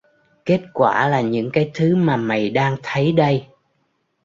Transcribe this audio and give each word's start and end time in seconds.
Kết 0.45 0.61
quả 0.73 1.07
là 1.09 1.21
những 1.21 1.49
cái 1.53 1.71
thứ 1.73 1.95
mà 1.95 2.17
mày 2.17 2.49
đang 2.49 2.77
thấy 2.83 3.11
đây 3.11 3.47